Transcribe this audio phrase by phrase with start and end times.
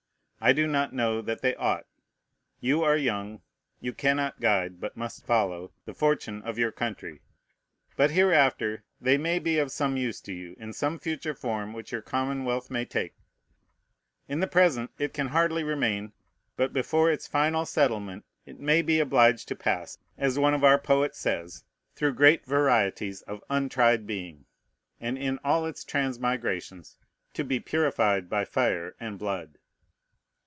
[0.43, 1.85] I do not know that they ought.
[2.59, 3.43] You are young;
[3.79, 7.21] you cannot guide, but must follow, the fortune of your country.
[7.95, 11.91] But hereafter they may be of some use to you, in some future form which
[11.91, 13.13] your commonwealth may take.
[14.27, 16.11] In the present it can hardly remain;
[16.55, 20.79] but before its final settlement, it may be obliged to pass, as one of our
[20.79, 24.45] poets says, "through great varieties of untried being,"
[24.99, 26.97] and in all its transmigrations
[27.35, 29.59] to be purified by fire and blood.